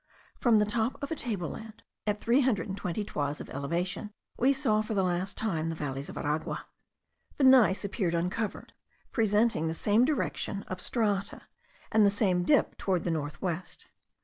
From 0.39 0.57
the 0.57 0.65
top 0.65 0.97
of 1.03 1.11
a 1.11 1.15
table 1.15 1.49
land, 1.51 1.83
at 2.07 2.19
three 2.19 2.41
hundred 2.41 2.67
and 2.67 2.75
twenty 2.75 3.05
toises 3.05 3.39
of 3.39 3.51
elevation, 3.51 4.11
we 4.35 4.51
saw 4.51 4.81
for 4.81 4.95
the 4.95 5.03
last 5.03 5.37
time 5.37 5.69
the 5.69 5.75
valleys 5.75 6.09
of 6.09 6.17
Aragua. 6.17 6.65
The 7.37 7.43
gneiss 7.43 7.85
appeared 7.85 8.15
uncovered, 8.15 8.73
presenting 9.11 9.67
the 9.67 9.75
same 9.75 10.03
direction 10.03 10.63
of 10.63 10.81
strata, 10.81 11.43
and 11.91 12.03
the 12.03 12.09
same 12.09 12.41
dip 12.41 12.79
towards 12.79 13.03
the 13.03 13.11
north 13.11 13.43
west. 13.43 13.89